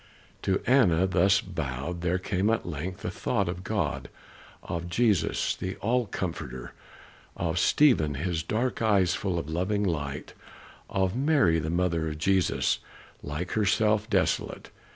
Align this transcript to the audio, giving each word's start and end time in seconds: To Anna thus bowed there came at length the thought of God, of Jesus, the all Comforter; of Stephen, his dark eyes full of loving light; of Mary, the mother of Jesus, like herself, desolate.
To 0.41 0.63
Anna 0.65 1.05
thus 1.05 1.41
bowed 1.41 2.01
there 2.01 2.17
came 2.17 2.49
at 2.49 2.65
length 2.65 3.01
the 3.03 3.11
thought 3.11 3.47
of 3.47 3.63
God, 3.63 4.09
of 4.63 4.89
Jesus, 4.89 5.55
the 5.55 5.75
all 5.75 6.07
Comforter; 6.07 6.73
of 7.37 7.59
Stephen, 7.59 8.15
his 8.15 8.41
dark 8.41 8.81
eyes 8.81 9.13
full 9.13 9.37
of 9.37 9.47
loving 9.47 9.83
light; 9.83 10.33
of 10.89 11.15
Mary, 11.15 11.59
the 11.59 11.69
mother 11.69 12.07
of 12.07 12.17
Jesus, 12.17 12.79
like 13.21 13.51
herself, 13.51 14.09
desolate. 14.09 14.71